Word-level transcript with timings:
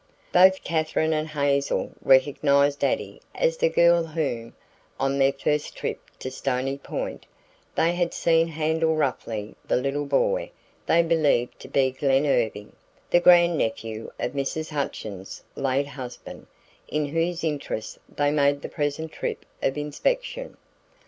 Both 0.31 0.63
Katherine 0.63 1.13
and 1.13 1.27
Hazel 1.27 1.91
recognized 2.01 2.83
Addie 2.83 3.21
as 3.35 3.57
the 3.57 3.69
girl 3.69 4.03
whom, 4.03 4.55
on 4.99 5.19
their 5.19 5.31
first 5.31 5.75
trip 5.75 5.99
to 6.17 6.31
Stony 6.31 6.79
Point, 6.79 7.27
they 7.75 7.93
had 7.93 8.11
seen 8.11 8.47
handle 8.47 8.95
roughly 8.95 9.53
the 9.67 9.75
little 9.75 10.07
boy 10.07 10.49
they 10.87 11.03
believed 11.03 11.59
to 11.59 11.67
be 11.67 11.91
Glen 11.91 12.25
Irving, 12.25 12.75
the 13.11 13.19
grandnephew 13.19 14.09
of 14.19 14.31
Mrs. 14.31 14.71
Hutchins' 14.71 15.43
late 15.55 15.89
husband 15.89 16.47
in 16.87 17.05
whose 17.09 17.43
interests 17.43 17.99
they 18.15 18.31
made 18.31 18.63
the 18.63 18.69
present 18.69 19.11
trip 19.11 19.45
of 19.61 19.77
inspection. 19.77 20.57